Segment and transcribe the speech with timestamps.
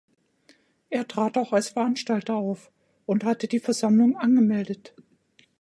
[0.89, 2.71] Er trat auch als Veranstalter auf
[3.05, 4.95] und hatte die Versammlung angemeldet.